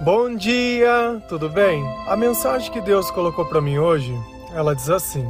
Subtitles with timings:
[0.00, 1.84] Bom dia, tudo bem?
[2.06, 4.16] A mensagem que Deus colocou para mim hoje,
[4.54, 5.28] ela diz assim: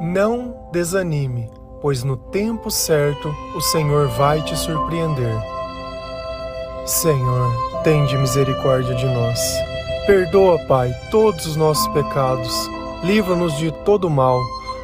[0.00, 1.50] Não desanime,
[1.82, 5.34] pois no tempo certo o Senhor vai te surpreender.
[6.86, 9.40] Senhor, tende misericórdia de nós.
[10.06, 12.70] Perdoa, Pai, todos os nossos pecados.
[13.02, 14.40] Livra-nos de todo mal.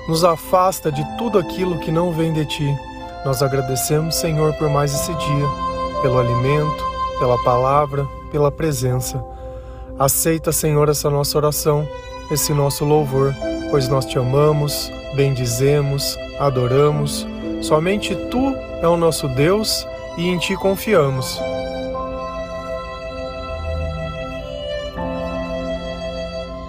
[0.08, 2.76] Nos afasta de tudo aquilo que não vem de ti.
[3.24, 5.46] Nós agradecemos, Senhor, por mais esse dia,
[6.02, 6.84] pelo alimento,
[7.20, 9.22] pela palavra, pela presença.
[9.98, 11.86] Aceita, Senhor, essa nossa oração,
[12.30, 13.34] esse nosso louvor,
[13.70, 17.26] pois nós te amamos, bendizemos, adoramos.
[17.60, 21.38] Somente tu é o nosso Deus e em ti confiamos.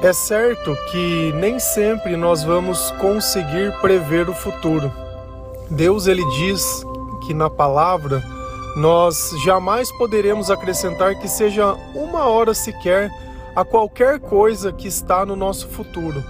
[0.03, 4.91] É certo que nem sempre nós vamos conseguir prever o futuro.
[5.69, 6.83] Deus ele diz
[7.25, 8.21] que na palavra
[8.75, 13.11] nós jamais poderemos acrescentar que seja uma hora sequer
[13.55, 16.23] a qualquer coisa que está no nosso futuro.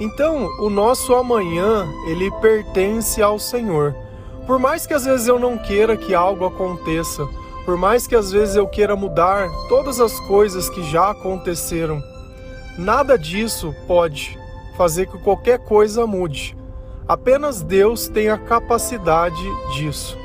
[0.00, 3.94] Então, o nosso amanhã, ele pertence ao Senhor.
[4.46, 7.26] Por mais que às vezes eu não queira que algo aconteça,
[7.64, 12.02] por mais que às vezes eu queira mudar todas as coisas que já aconteceram,
[12.76, 14.38] nada disso pode
[14.76, 16.56] fazer que qualquer coisa mude.
[17.06, 19.42] Apenas Deus tem a capacidade
[19.74, 20.19] disso.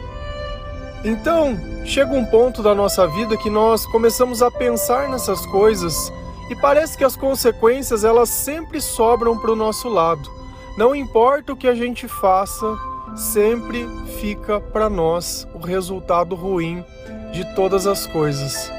[1.05, 6.11] Então, chega um ponto da nossa vida que nós começamos a pensar nessas coisas
[6.49, 10.27] e parece que as consequências elas sempre sobram para o nosso lado.
[10.75, 12.75] Não importa o que a gente faça,
[13.15, 13.87] sempre
[14.19, 16.83] fica para nós o resultado ruim
[17.31, 18.71] de todas as coisas.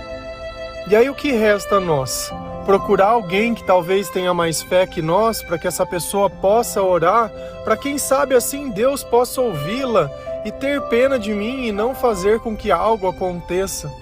[0.89, 2.33] E aí o que resta a nós?
[2.65, 7.31] Procurar alguém que talvez tenha mais fé que nós, para que essa pessoa possa orar,
[7.63, 10.11] para quem sabe assim Deus possa ouvi-la
[10.47, 13.93] e ter pena de mim e não fazer com que algo aconteça.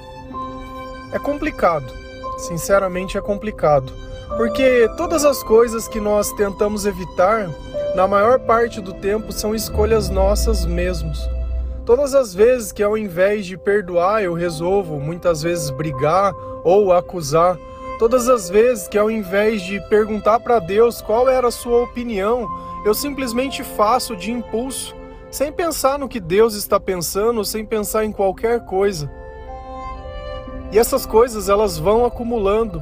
[1.10, 1.90] É complicado,
[2.36, 3.90] sinceramente é complicado,
[4.36, 7.48] porque todas as coisas que nós tentamos evitar,
[7.94, 11.18] na maior parte do tempo, são escolhas nossas mesmos.
[11.86, 17.56] Todas as vezes que ao invés de perdoar eu resolvo muitas vezes brigar ou acusar,
[17.98, 22.46] todas as vezes que ao invés de perguntar para Deus qual era a sua opinião,
[22.84, 24.94] eu simplesmente faço de impulso
[25.34, 29.10] sem pensar no que Deus está pensando, sem pensar em qualquer coisa.
[30.70, 32.80] E essas coisas elas vão acumulando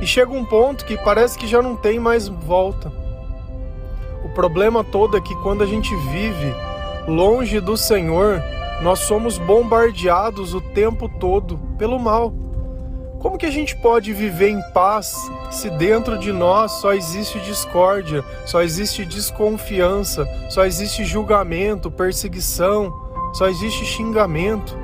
[0.00, 2.92] e chega um ponto que parece que já não tem mais volta.
[4.24, 6.52] O problema todo é que quando a gente vive
[7.06, 8.42] longe do Senhor,
[8.82, 12.34] nós somos bombardeados o tempo todo pelo mal.
[13.22, 18.24] Como que a gente pode viver em paz se dentro de nós só existe discórdia,
[18.44, 22.92] só existe desconfiança, só existe julgamento, perseguição,
[23.32, 24.76] só existe xingamento?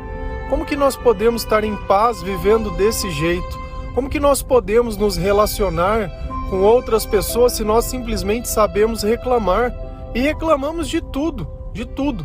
[0.48, 3.58] Como que nós podemos estar em paz vivendo desse jeito?
[3.92, 6.08] Como que nós podemos nos relacionar
[6.48, 9.74] com outras pessoas se nós simplesmente sabemos reclamar
[10.14, 12.24] e reclamamos de tudo, de tudo?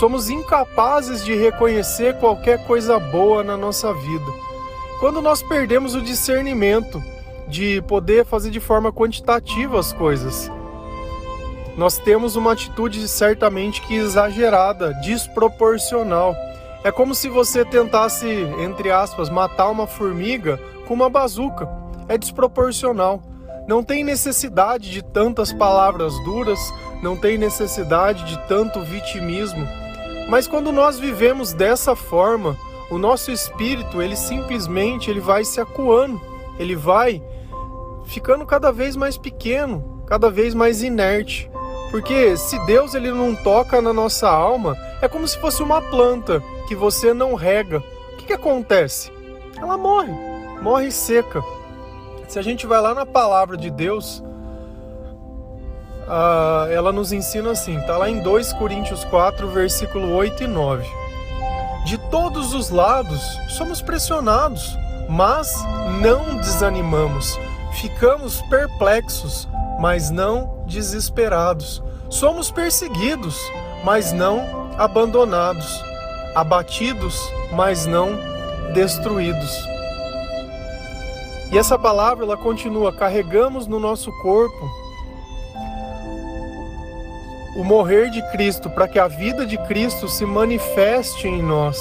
[0.00, 4.51] Somos incapazes de reconhecer qualquer coisa boa na nossa vida.
[5.02, 7.02] Quando nós perdemos o discernimento
[7.48, 10.48] de poder fazer de forma quantitativa as coisas,
[11.76, 16.36] nós temos uma atitude certamente que exagerada, desproporcional.
[16.84, 18.28] É como se você tentasse,
[18.60, 21.68] entre aspas, matar uma formiga com uma bazuca.
[22.08, 23.20] É desproporcional.
[23.66, 26.60] Não tem necessidade de tantas palavras duras,
[27.02, 29.66] não tem necessidade de tanto vitimismo.
[30.28, 32.56] Mas quando nós vivemos dessa forma,
[32.92, 36.20] o nosso espírito, ele simplesmente ele vai se acuando,
[36.58, 37.22] ele vai
[38.04, 41.50] ficando cada vez mais pequeno, cada vez mais inerte.
[41.90, 46.42] Porque se Deus ele não toca na nossa alma, é como se fosse uma planta
[46.68, 47.82] que você não rega.
[48.12, 49.10] O que, que acontece?
[49.56, 50.12] Ela morre,
[50.60, 51.42] morre seca.
[52.28, 54.22] Se a gente vai lá na palavra de Deus,
[56.06, 61.01] uh, ela nos ensina assim, tá lá em 2 Coríntios 4, versículo 8 e 9.
[61.84, 64.76] De todos os lados somos pressionados,
[65.08, 65.52] mas
[66.00, 67.38] não desanimamos.
[67.72, 69.48] Ficamos perplexos,
[69.80, 71.82] mas não desesperados.
[72.08, 73.36] Somos perseguidos,
[73.84, 75.82] mas não abandonados.
[76.34, 77.18] Abatidos,
[77.52, 78.10] mas não
[78.72, 79.52] destruídos.
[81.50, 84.82] E essa palavra ela continua: carregamos no nosso corpo
[87.56, 91.78] o morrer de Cristo, para que a vida de Cristo se manifeste em nós.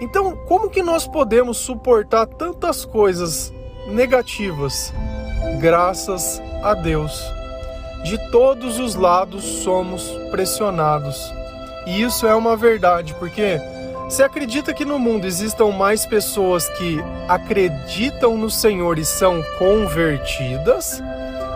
[0.00, 3.52] Então, como que nós podemos suportar tantas coisas
[3.86, 4.92] negativas?
[5.60, 7.22] Graças a Deus.
[8.02, 11.32] De todos os lados somos pressionados.
[11.86, 13.60] E isso é uma verdade, porque
[14.10, 16.98] Você acredita que no mundo existam mais pessoas que
[17.28, 21.00] acreditam no Senhor e são convertidas?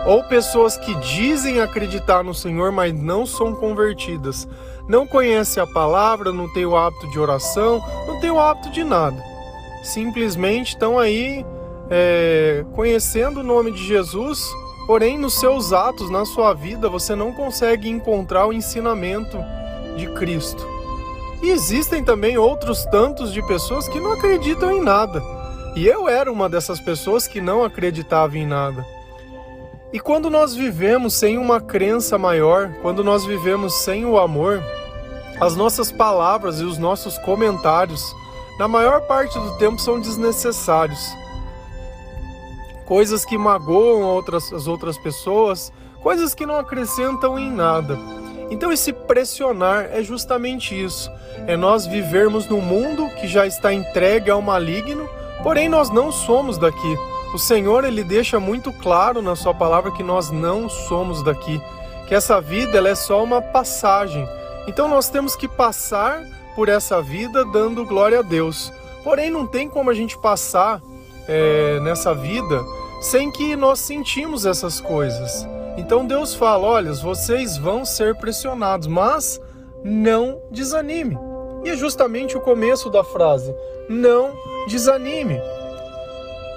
[0.07, 4.47] Ou pessoas que dizem acreditar no Senhor, mas não são convertidas?
[4.87, 8.85] Não conhecem a palavra, não têm o hábito de oração, não têm o hábito de
[8.85, 9.17] nada.
[9.83, 11.45] Simplesmente estão aí
[11.91, 14.47] é, conhecendo o nome de Jesus,
[14.87, 19.39] porém nos seus atos, na sua vida, você não consegue encontrar o ensinamento
[19.97, 20.67] de Cristo.
[21.43, 25.23] E existem também outros tantos de pessoas que não acreditam em nada.
[25.77, 28.87] E eu era uma dessas pessoas que não acreditava em nada.
[29.95, 34.61] E quando nós vivemos sem uma crença maior, quando nós vivemos sem o amor,
[35.41, 38.13] as nossas palavras e os nossos comentários,
[38.59, 40.99] na maior parte do tempo, são desnecessários.
[42.85, 47.97] Coisas que magoam outras, as outras pessoas, coisas que não acrescentam em nada.
[48.51, 51.09] Então, esse pressionar é justamente isso:
[51.47, 55.09] é nós vivermos num mundo que já está entregue ao maligno,
[55.45, 57.14] porém nós não somos daqui.
[57.35, 61.61] O Senhor ele deixa muito claro na sua palavra que nós não somos daqui,
[62.07, 64.25] que essa vida ela é só uma passagem.
[64.69, 66.23] Então nós temos que passar
[66.55, 68.73] por essa vida dando glória a Deus.
[69.03, 70.81] Porém não tem como a gente passar
[71.27, 72.63] é, nessa vida
[73.01, 75.45] sem que nós sentimos essas coisas.
[75.77, 79.41] Então Deus fala: olha, vocês vão ser pressionados, mas
[79.83, 81.19] não desanime.
[81.65, 83.53] E é justamente o começo da frase:
[83.89, 84.31] não
[84.69, 85.41] desanime.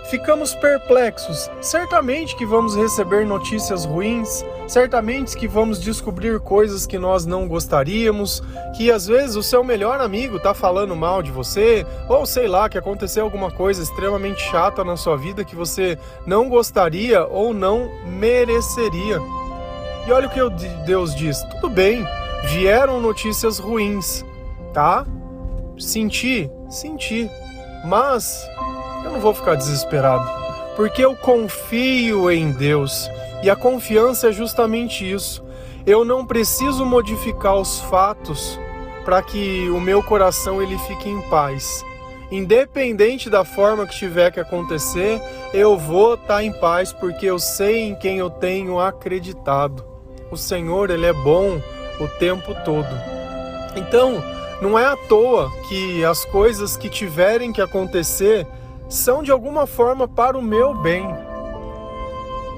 [0.09, 1.50] Ficamos perplexos.
[1.59, 8.42] Certamente que vamos receber notícias ruins, certamente que vamos descobrir coisas que nós não gostaríamos,
[8.77, 12.69] que às vezes o seu melhor amigo está falando mal de você, ou sei lá,
[12.69, 17.92] que aconteceu alguma coisa extremamente chata na sua vida que você não gostaria ou não
[18.06, 19.19] mereceria.
[20.07, 20.39] E olha o que
[20.86, 22.07] Deus diz: tudo bem,
[22.45, 24.24] vieram notícias ruins,
[24.74, 25.06] tá?
[25.77, 27.30] Senti, senti,
[27.83, 28.48] mas
[29.07, 30.30] eu não vou ficar desesperado,
[30.75, 33.09] porque eu confio em Deus.
[33.42, 35.44] E a confiança é justamente isso.
[35.86, 38.59] Eu não preciso modificar os fatos
[39.06, 41.86] para que o meu coração ele fique em paz.
[42.30, 45.21] Independente da forma que tiver que acontecer,
[45.53, 49.86] eu vou estar tá em paz porque eu sei em quem eu tenho acreditado.
[50.30, 51.62] O Senhor, ele é bom
[52.01, 52.89] o tempo todo.
[53.77, 54.21] Então,
[54.62, 58.45] não é à toa que as coisas que tiverem que acontecer
[58.89, 61.06] são de alguma forma para o meu bem.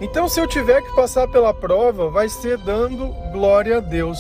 [0.02, 4.20] Então, se eu tiver que passar pela prova, vai ser dando glória a Deus.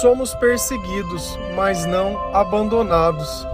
[0.00, 3.46] Somos perseguidos, mas não abandonados.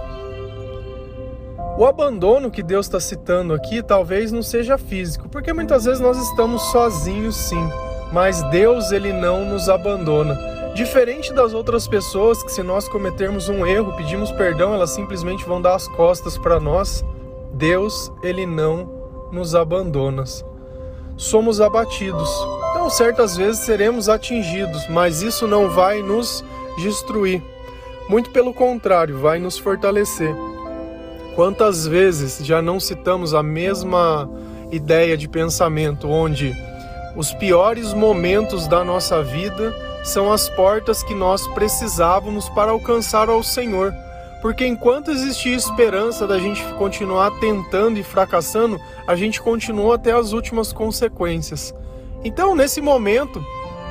[1.77, 6.17] O abandono que Deus está citando aqui talvez não seja físico, porque muitas vezes nós
[6.17, 7.69] estamos sozinhos, sim,
[8.11, 10.37] mas Deus ele não nos abandona.
[10.75, 15.61] Diferente das outras pessoas que, se nós cometermos um erro, pedimos perdão, elas simplesmente vão
[15.61, 17.05] dar as costas para nós.
[17.53, 18.89] Deus, ele não
[19.31, 20.23] nos abandona.
[21.15, 22.29] Somos abatidos.
[22.71, 26.43] Então, certas vezes seremos atingidos, mas isso não vai nos
[26.77, 27.43] destruir.
[28.09, 30.35] Muito pelo contrário, vai nos fortalecer.
[31.35, 34.29] Quantas vezes já não citamos a mesma
[34.71, 36.55] ideia de pensamento onde
[37.15, 39.73] os piores momentos da nossa vida
[40.03, 43.93] são as portas que nós precisávamos para alcançar ao Senhor?
[44.43, 50.33] Porque enquanto existia esperança da gente continuar tentando e fracassando, a gente continua até as
[50.33, 51.73] últimas consequências.
[52.25, 53.39] Então, nesse momento,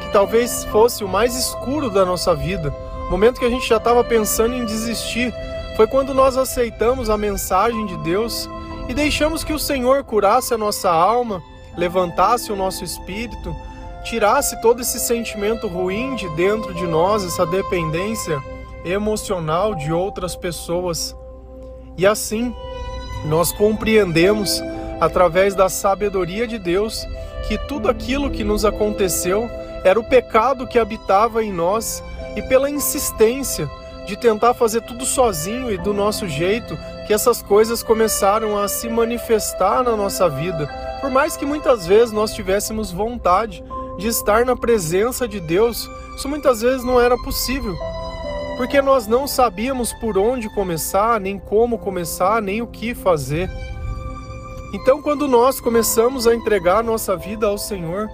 [0.03, 2.71] que talvez fosse o mais escuro da nossa vida,
[3.09, 5.33] momento que a gente já estava pensando em desistir,
[5.75, 8.47] foi quando nós aceitamos a mensagem de Deus
[8.91, 11.43] e deixamos que o Senhor curasse a nossa alma,
[11.79, 13.57] levantasse o nosso espírito,
[14.05, 18.39] tirasse todo esse sentimento ruim de dentro de nós, essa dependência
[18.85, 21.17] emocional de outras pessoas.
[21.97, 22.55] E assim,
[23.25, 24.63] nós compreendemos,
[25.01, 27.07] através da sabedoria de Deus,
[27.47, 29.49] que tudo aquilo que nos aconteceu
[29.85, 32.03] era o pecado que habitava em nós
[32.37, 33.69] e pela insistência
[34.07, 38.89] de tentar fazer tudo sozinho e do nosso jeito, que essas coisas começaram a se
[38.89, 40.69] manifestar na nossa vida.
[41.01, 43.63] Por mais que muitas vezes nós tivéssemos vontade
[43.99, 47.77] de estar na presença de Deus, isso muitas vezes não era possível,
[48.57, 53.51] porque nós não sabíamos por onde começar, nem como começar, nem o que fazer.
[54.73, 58.09] Então, quando nós começamos a entregar nossa vida ao Senhor,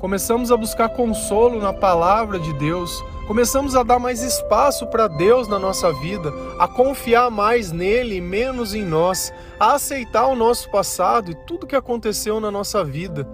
[0.00, 5.46] começamos a buscar consolo na palavra de Deus, começamos a dar mais espaço para Deus
[5.46, 10.70] na nossa vida, a confiar mais nele e menos em nós, a aceitar o nosso
[10.70, 13.28] passado e tudo que aconteceu na nossa vida.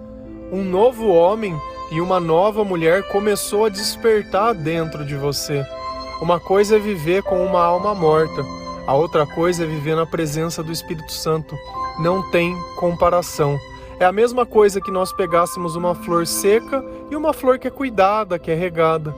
[0.51, 1.59] Um novo homem
[1.91, 5.65] e uma nova mulher começou a despertar dentro de você.
[6.21, 8.43] Uma coisa é viver com uma alma morta,
[8.87, 11.55] A outra coisa é viver na presença do Espírito Santo.
[11.99, 13.59] Não tem comparação.
[13.99, 17.71] É a mesma coisa que nós pegássemos uma flor seca e uma flor que é
[17.71, 19.13] cuidada, que é regada.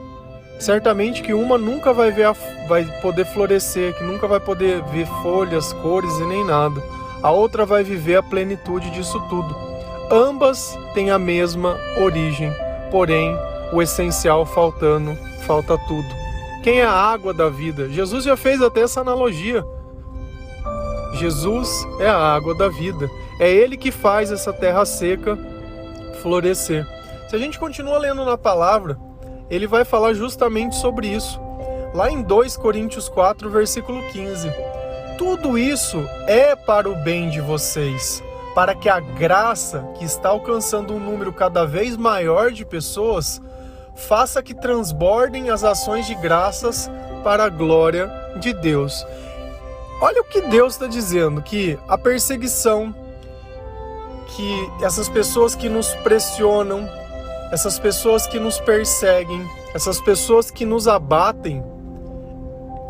[0.58, 2.32] Certamente que uma nunca vai, ver a,
[2.68, 6.82] vai poder florescer, que nunca vai poder ver folhas, cores e nem nada.
[7.22, 9.54] A outra vai viver a plenitude disso tudo.
[10.10, 12.52] Ambas têm a mesma origem,
[12.90, 13.34] porém
[13.72, 15.16] o essencial faltando,
[15.46, 16.29] falta tudo.
[16.62, 17.88] Quem é a água da vida?
[17.88, 19.64] Jesus já fez até essa analogia.
[21.14, 23.08] Jesus é a água da vida.
[23.38, 25.38] É Ele que faz essa terra seca
[26.20, 26.86] florescer.
[27.28, 28.98] Se a gente continua lendo na palavra,
[29.50, 31.40] ele vai falar justamente sobre isso.
[31.94, 34.50] Lá em 2 Coríntios 4, versículo 15.
[35.18, 38.22] Tudo isso é para o bem de vocês,
[38.54, 43.42] para que a graça que está alcançando um número cada vez maior de pessoas
[44.00, 46.90] faça que transbordem as ações de graças
[47.22, 49.06] para a glória de Deus.
[50.00, 52.94] Olha o que Deus está dizendo: que a perseguição,
[54.34, 56.88] que essas pessoas que nos pressionam,
[57.52, 61.62] essas pessoas que nos perseguem, essas pessoas que nos abatem,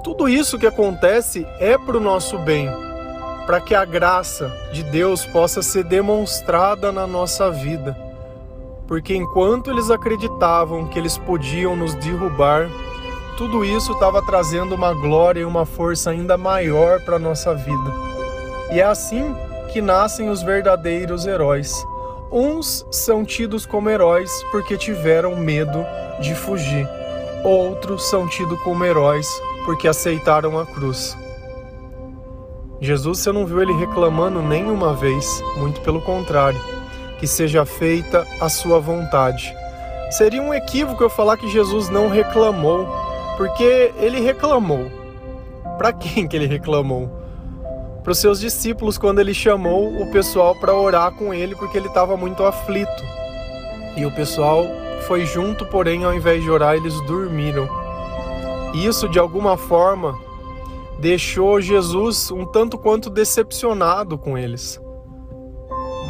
[0.05, 2.71] tudo isso que acontece é para o nosso bem,
[3.47, 8.10] para que a graça de Deus possa ser demonstrada na nossa vida
[8.91, 12.69] porque enquanto eles acreditavam que eles podiam nos derrubar,
[13.39, 17.95] tudo isso estava trazendo uma glória e uma força ainda maior para a nossa vida.
[18.73, 19.33] E é assim
[19.73, 21.73] que nascem os verdadeiros heróis.
[22.33, 25.87] Uns são tidos como heróis porque tiveram medo
[26.21, 26.85] de fugir,
[27.45, 29.29] outros são tidos como heróis
[29.65, 31.17] porque aceitaram a cruz.
[32.81, 36.80] Jesus, você não viu ele reclamando nenhuma vez, muito pelo contrário
[37.21, 39.55] que seja feita a sua vontade.
[40.11, 42.89] Seria um equívoco eu falar que Jesus não reclamou,
[43.37, 44.91] porque ele reclamou.
[45.77, 47.11] Para quem que ele reclamou?
[48.03, 51.89] Para os seus discípulos quando ele chamou o pessoal para orar com ele porque ele
[51.89, 53.05] estava muito aflito.
[53.95, 54.65] E o pessoal
[55.07, 57.69] foi junto, porém ao invés de orar, eles dormiram.
[58.73, 60.19] Isso de alguma forma
[60.99, 64.81] deixou Jesus um tanto quanto decepcionado com eles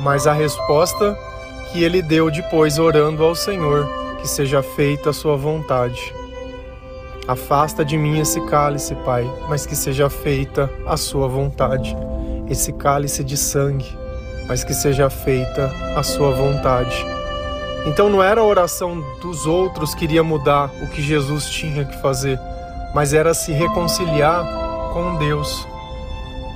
[0.01, 1.17] mas a resposta
[1.71, 3.89] que ele deu depois orando ao Senhor,
[4.21, 6.15] que seja feita a sua vontade.
[7.29, 11.97] Afasta de mim esse cálice, Pai, mas que seja feita a sua vontade.
[12.49, 13.87] Esse cálice de sangue,
[14.49, 17.07] mas que seja feita a sua vontade.
[17.87, 22.01] Então não era a oração dos outros que iria mudar o que Jesus tinha que
[22.01, 22.39] fazer,
[22.95, 24.45] mas era se reconciliar
[24.93, 25.67] com Deus.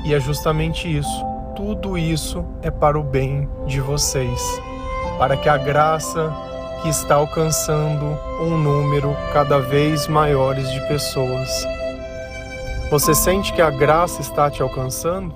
[0.05, 4.61] E é justamente isso tudo isso é para o bem de vocês,
[5.19, 6.33] para que a graça
[6.83, 11.49] que está alcançando um número cada vez maiores de pessoas.
[12.91, 15.33] Você sente que a graça está te alcançando?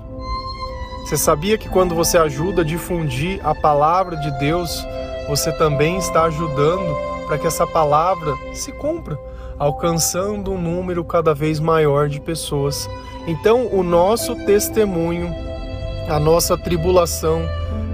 [1.05, 4.85] Você sabia que quando você ajuda a difundir a palavra de Deus,
[5.27, 6.95] você também está ajudando
[7.27, 9.17] para que essa palavra se cumpra,
[9.57, 12.89] alcançando um número cada vez maior de pessoas.
[13.25, 15.49] Então, o nosso testemunho
[16.09, 17.47] a nossa tribulação,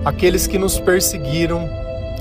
[0.05, 1.69] aqueles que nos perseguiram,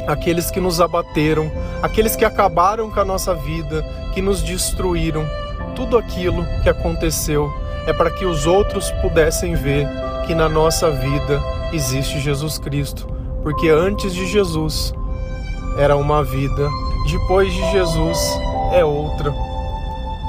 [0.08, 1.50] aqueles que nos abateram,
[1.82, 3.82] aqueles que acabaram com a nossa vida,
[4.12, 5.24] que nos destruíram.
[5.76, 7.50] Tudo aquilo que aconteceu
[7.86, 9.86] é para que os outros pudessem ver
[10.26, 11.40] que na nossa vida
[11.72, 13.06] existe Jesus Cristo,
[13.42, 14.92] porque antes de Jesus
[15.78, 16.68] era uma vida,
[17.10, 18.18] depois de Jesus
[18.72, 19.32] é outra.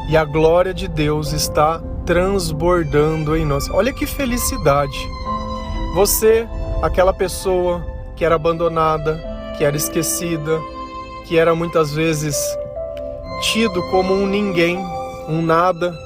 [0.10, 3.68] E a glória de Deus está transbordando em nós.
[3.72, 5.15] Olha que felicidade!
[5.96, 6.46] Você,
[6.82, 7.82] aquela pessoa
[8.18, 9.18] que era abandonada,
[9.58, 10.60] que era esquecida,
[11.26, 12.36] que era muitas vezes
[13.42, 14.78] tido como um ninguém,
[15.30, 15.98] um nada,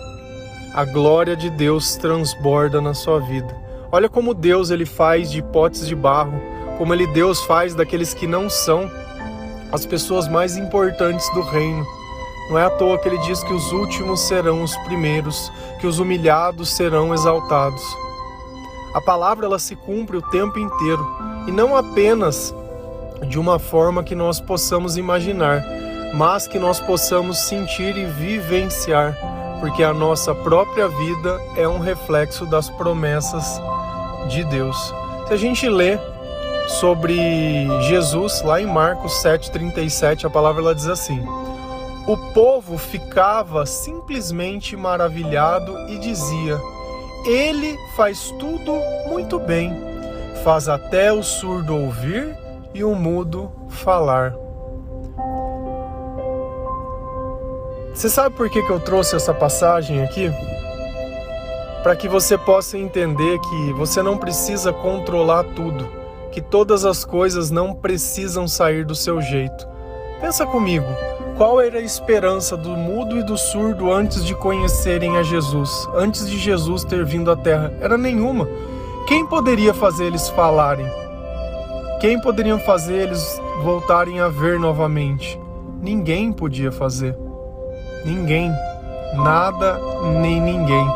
[0.75, 3.51] a glória de Deus transborda na sua vida.
[3.91, 6.39] Olha como Deus ele faz de potes de barro,
[6.77, 8.91] como ele Deus faz daqueles que não são
[9.72, 11.84] as pessoas mais importantes do reino.
[12.51, 15.98] Não é à toa que ele diz que os últimos serão os primeiros, que os
[15.98, 17.81] humilhados serão exaltados.
[18.93, 21.05] A palavra ela se cumpre o tempo inteiro
[21.48, 22.53] e não apenas
[23.27, 25.63] de uma forma que nós possamos imaginar,
[26.13, 29.15] mas que nós possamos sentir e vivenciar,
[29.60, 33.62] porque a nossa própria vida é um reflexo das promessas
[34.29, 34.93] de Deus.
[35.27, 36.00] Se a gente lê
[36.67, 37.17] sobre
[37.81, 41.24] Jesus lá em Marcos 7:37, a palavra ela diz assim:
[42.08, 46.60] O povo ficava simplesmente maravilhado e dizia:
[47.26, 48.74] ele faz tudo
[49.08, 49.76] muito bem,
[50.44, 52.36] faz até o surdo ouvir
[52.74, 54.34] e o mudo falar.
[57.94, 60.32] Você sabe por que, que eu trouxe essa passagem aqui?
[61.82, 65.90] para que você possa entender que você não precisa controlar tudo,
[66.32, 69.68] que todas as coisas não precisam sair do seu jeito.
[70.20, 70.86] Pensa comigo,
[71.39, 76.29] qual era a esperança do mudo e do surdo antes de conhecerem a Jesus, antes
[76.29, 77.74] de Jesus ter vindo à Terra?
[77.79, 78.46] Era nenhuma.
[79.08, 80.86] Quem poderia fazer eles falarem?
[82.01, 85.39] Quem poderia fazer eles voltarem a ver novamente?
[85.81, 87.17] Ninguém podia fazer.
[88.03, 88.51] Ninguém.
[89.15, 89.79] Nada
[90.19, 90.88] nem ninguém.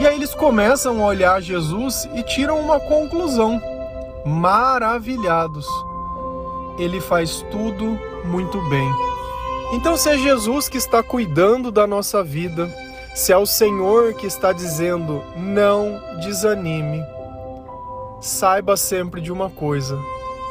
[0.00, 3.62] E aí eles começam a olhar Jesus e tiram uma conclusão.
[4.24, 5.68] Maravilhados.
[6.76, 9.05] Ele faz tudo muito bem.
[9.72, 12.70] Então, se é Jesus que está cuidando da nossa vida,
[13.14, 17.02] se é o Senhor que está dizendo não desanime,
[18.20, 19.98] saiba sempre de uma coisa: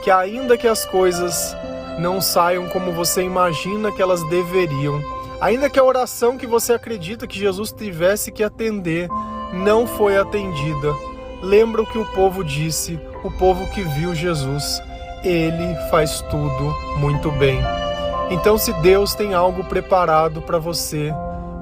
[0.04, 1.56] que ainda que as coisas
[1.98, 5.02] não saiam como você imagina que elas deveriam,
[5.40, 9.08] ainda que a oração que você acredita que Jesus tivesse que atender
[9.54, 10.94] não foi atendida,
[11.42, 14.82] lembra o que o povo disse, o povo que viu Jesus.
[15.24, 17.85] Ele faz tudo muito bem.
[18.30, 21.14] Então, se Deus tem algo preparado para você,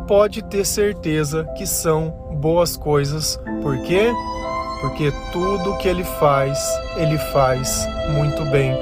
[0.08, 3.40] pode ter certeza que são boas coisas.
[3.62, 4.12] Por quê?
[4.82, 6.60] Porque tudo que ele faz,
[6.98, 8.74] ele faz muito bem.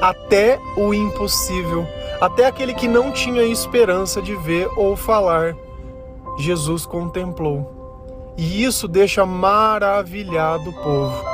[0.00, 1.86] Até o impossível,
[2.20, 5.54] até aquele que não tinha esperança de ver ou falar,
[6.38, 8.34] Jesus contemplou.
[8.36, 11.24] E isso deixa maravilhado o povo.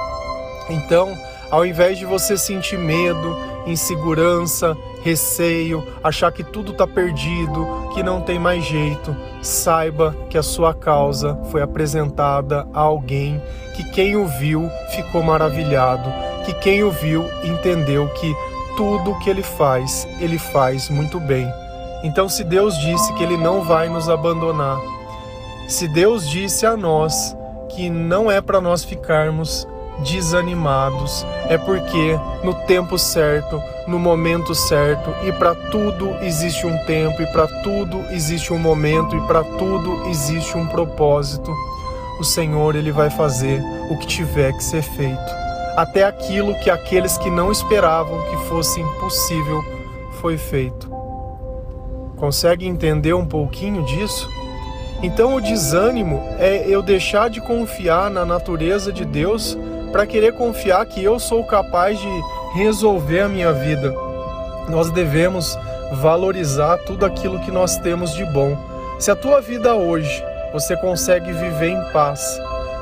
[0.70, 1.14] Então,
[1.50, 8.22] ao invés de você sentir medo, insegurança, receio, achar que tudo está perdido, que não
[8.22, 13.40] tem mais jeito, saiba que a sua causa foi apresentada a alguém
[13.76, 16.10] que quem o viu ficou maravilhado,
[16.46, 18.34] que quem o viu entendeu que
[18.78, 21.46] tudo o que ele faz, ele faz muito bem.
[22.02, 24.80] Então, se Deus disse que ele não vai nos abandonar,
[25.68, 27.36] se Deus disse a nós
[27.68, 29.68] que não é para nós ficarmos
[30.00, 37.20] desanimados, é porque no tempo certo, no momento certo, e para tudo existe um tempo,
[37.22, 41.52] e para tudo existe um momento, e para tudo existe um propósito.
[42.18, 45.44] O Senhor ele vai fazer o que tiver que ser feito.
[45.76, 49.64] Até aquilo que aqueles que não esperavam que fosse impossível
[50.20, 50.88] foi feito.
[52.16, 54.28] Consegue entender um pouquinho disso?
[55.02, 59.58] Então o desânimo é eu deixar de confiar na natureza de Deus
[59.94, 63.94] para querer confiar que eu sou capaz de resolver a minha vida.
[64.68, 65.56] Nós devemos
[65.92, 68.58] valorizar tudo aquilo que nós temos de bom.
[68.98, 70.20] Se a tua vida hoje
[70.52, 72.20] você consegue viver em paz,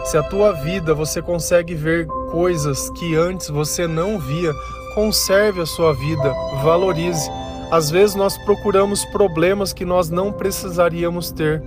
[0.07, 4.51] se a tua vida você consegue ver coisas que antes você não via,
[4.94, 7.31] conserve a sua vida, valorize.
[7.70, 11.62] Às vezes nós procuramos problemas que nós não precisaríamos ter,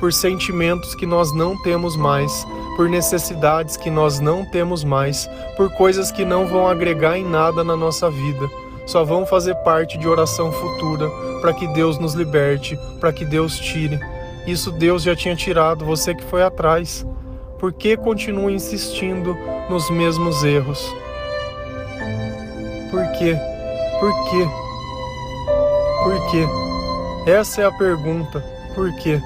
[0.00, 2.46] por sentimentos que nós não temos mais
[2.80, 7.62] por necessidades que nós não temos mais, por coisas que não vão agregar em nada
[7.62, 8.48] na nossa vida,
[8.86, 11.06] só vão fazer parte de oração futura
[11.42, 14.00] para que Deus nos liberte, para que Deus tire.
[14.46, 17.06] Isso Deus já tinha tirado, você que foi atrás.
[17.58, 19.36] Por que continua insistindo
[19.68, 20.90] nos mesmos erros?
[22.90, 23.36] Por quê?
[24.00, 24.48] Por quê?
[26.02, 27.30] Por quê?
[27.30, 28.42] Essa é a pergunta.
[28.74, 29.20] Por quê?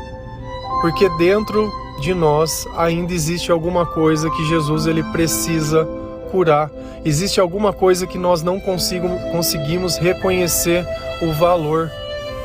[0.81, 5.89] Porque dentro de nós ainda existe alguma coisa que Jesus ele precisa
[6.31, 6.71] curar.
[7.05, 10.87] Existe alguma coisa que nós não conseguimos reconhecer
[11.23, 11.91] o valor.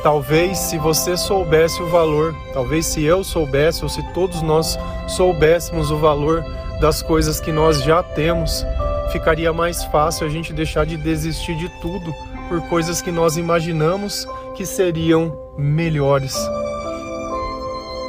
[0.02, 5.90] Talvez se você soubesse o valor, talvez se eu soubesse ou se todos nós soubéssemos
[5.90, 6.44] o valor
[6.80, 8.64] das coisas que nós já temos,
[9.12, 12.14] ficaria mais fácil a gente deixar de desistir de tudo
[12.48, 16.34] por coisas que nós imaginamos que seriam melhores.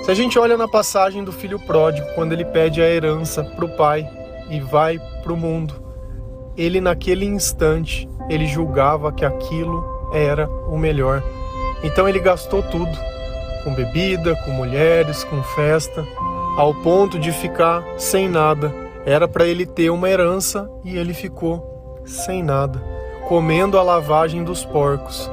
[0.03, 3.65] Se a gente olha na passagem do filho pródigo, quando ele pede a herança para
[3.65, 4.09] o pai
[4.49, 5.75] e vai para o mundo,
[6.57, 11.21] ele naquele instante ele julgava que aquilo era o melhor.
[11.83, 12.91] Então ele gastou tudo,
[13.63, 16.05] com bebida, com mulheres, com festa,
[16.57, 18.73] ao ponto de ficar sem nada.
[19.05, 22.83] Era para ele ter uma herança e ele ficou sem nada,
[23.27, 25.29] comendo a lavagem dos porcos.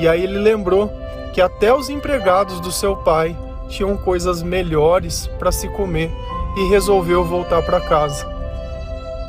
[0.00, 0.90] E aí ele lembrou
[1.32, 3.36] que até os empregados do seu pai
[3.68, 6.10] tinham coisas melhores para se comer
[6.56, 8.26] e resolveu voltar para casa.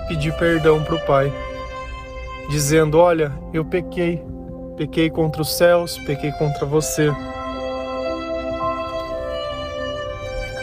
[0.07, 1.31] Pedir perdão para o pai,
[2.49, 4.23] dizendo: Olha, eu pequei,
[4.75, 7.13] pequei contra os céus, pequei contra você.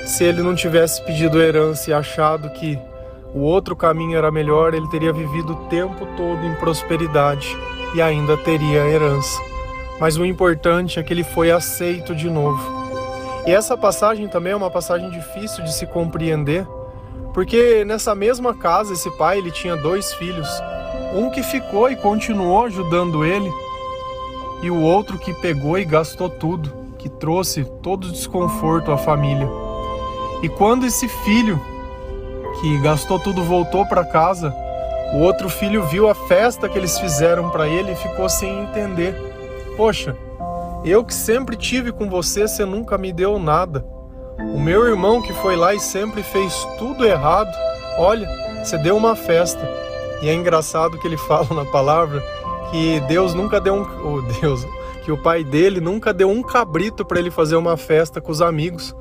[0.04, 2.78] Se ele não tivesse pedido herança e achado que
[3.34, 7.56] o outro caminho era melhor, ele teria vivido o tempo todo em prosperidade
[7.94, 9.40] e ainda teria herança.
[10.00, 12.85] Mas o importante é que ele foi aceito de novo.
[13.46, 16.66] E essa passagem também é uma passagem difícil de se compreender,
[17.36, 20.48] Porque nessa mesma casa esse pai ele tinha dois filhos,
[21.14, 23.52] um que ficou e continuou ajudando ele,
[24.62, 29.46] e o outro que pegou e gastou tudo, que trouxe todo o desconforto à família.
[30.42, 31.60] E quando esse filho
[32.62, 34.50] que gastou tudo voltou para casa,
[35.12, 39.14] o outro filho viu a festa que eles fizeram para ele e ficou sem entender.
[39.76, 40.16] Poxa,
[40.90, 43.84] eu que sempre tive com você, você nunca me deu nada.
[44.38, 47.52] O meu irmão que foi lá e sempre fez tudo errado,
[47.98, 48.28] olha,
[48.62, 49.68] você deu uma festa.
[50.22, 52.22] E é engraçado que ele fala na palavra
[52.70, 54.66] que Deus nunca deu um, oh Deus,
[55.04, 58.42] que o pai dele nunca deu um cabrito para ele fazer uma festa com os
[58.42, 58.94] amigos.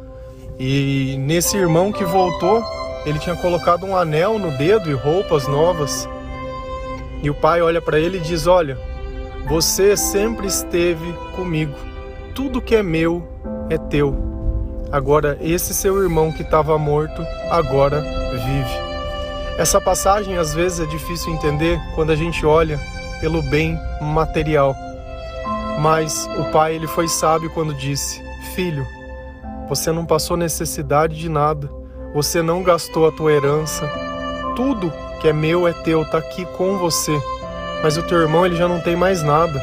[0.57, 2.63] E nesse irmão que voltou,
[3.05, 6.07] ele tinha colocado um anel no dedo e roupas novas.
[7.21, 8.77] E o pai olha para ele e diz: "Olha,
[9.47, 11.75] você sempre esteve comigo.
[12.33, 13.27] Tudo que é meu
[13.69, 14.15] é teu.
[14.91, 18.85] Agora esse seu irmão que estava morto agora vive."
[19.57, 22.79] Essa passagem às vezes é difícil entender quando a gente olha
[23.21, 24.75] pelo bem material.
[25.79, 28.21] Mas o pai ele foi sábio quando disse:
[28.53, 28.85] "Filho,
[29.69, 31.69] você não passou necessidade de nada
[32.15, 33.85] você não gastou a tua herança.
[34.55, 37.11] Tudo que é meu é teu, está aqui com você.
[37.85, 39.61] Mas o teu irmão ele já não tem mais nada.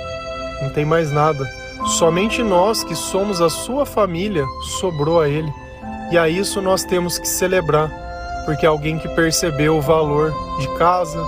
[0.62, 1.44] Não tem mais nada.
[1.98, 4.46] Somente nós que somos a sua família
[4.78, 5.52] sobrou a ele.
[6.08, 7.90] E a isso nós temos que celebrar,
[8.44, 11.18] porque é alguém que percebeu o valor de casa.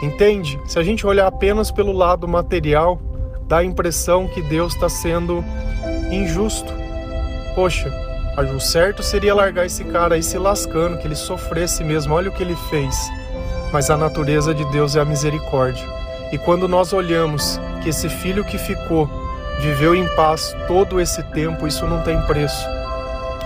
[0.00, 0.60] Entende?
[0.64, 3.00] Se a gente olhar apenas pelo lado material,
[3.48, 5.44] dá a impressão que Deus está sendo
[6.08, 6.72] injusto.
[7.56, 7.92] Poxa,
[8.54, 12.14] o certo seria largar esse cara aí se lascando, que ele sofresse mesmo.
[12.14, 12.96] Olha o que ele fez.
[13.74, 15.84] Mas a natureza de Deus é a misericórdia.
[16.30, 19.10] E quando nós olhamos que esse filho que ficou
[19.58, 22.64] viveu em paz todo esse tempo, isso não tem preço.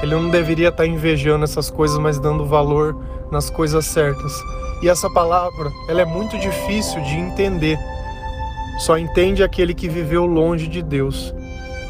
[0.02, 2.94] Ele não deveria estar invejando essas coisas, mas dando valor
[3.32, 4.34] nas coisas certas.
[4.82, 7.78] E essa palavra, ela é muito difícil de entender.
[8.80, 11.34] Só entende aquele que viveu longe de Deus.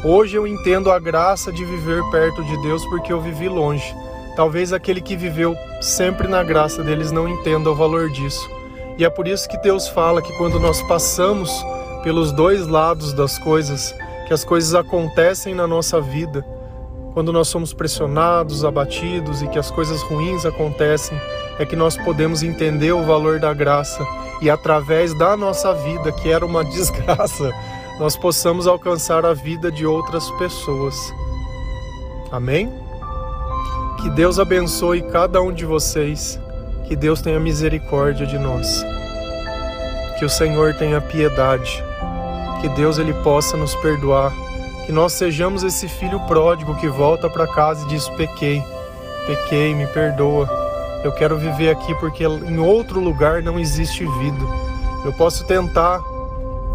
[0.01, 3.93] Hoje eu entendo a graça de viver perto de Deus porque eu vivi longe.
[4.37, 8.49] Talvez aquele que viveu sempre na graça deles não entenda o valor disso.
[8.97, 11.49] E é por isso que Deus fala que quando nós passamos
[12.03, 13.95] pelos dois lados das coisas,
[14.27, 16.45] que as coisas acontecem na nossa vida,
[17.13, 21.19] quando nós somos pressionados, abatidos e que as coisas ruins acontecem,
[21.57, 24.05] é que nós podemos entender o valor da graça
[24.41, 27.51] e através da nossa vida, que era uma desgraça,
[27.99, 30.95] nós possamos alcançar a vida de outras pessoas.
[32.31, 32.88] Amém?
[34.01, 36.39] Que Deus abençoe cada um de vocês,
[36.87, 38.85] que Deus tenha misericórdia de nós,
[40.17, 41.83] que o Senhor tenha piedade,
[42.61, 44.31] que Deus ele possa nos perdoar,
[44.85, 48.63] que nós sejamos esse filho pródigo que volta para casa e diz: pequei,
[49.27, 50.49] pequei, me perdoa.
[51.03, 54.45] Eu quero viver aqui porque em outro lugar não existe vida.
[55.03, 56.01] Eu posso tentar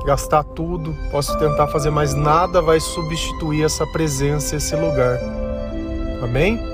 [0.04, 5.18] gastar tudo, posso tentar fazer mais nada vai substituir essa presença, esse lugar.
[6.22, 6.73] Amém?